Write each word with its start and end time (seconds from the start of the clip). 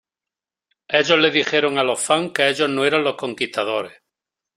Ellos 0.87 1.19
les 1.19 1.31
dijeron 1.35 1.77
a 1.77 1.83
los 1.83 2.01
fans 2.03 2.31
que 2.33 2.49
ellos 2.49 2.67
no 2.67 2.83
eran 2.85 3.03
los 3.03 3.15
Conquistadores. 3.15 4.01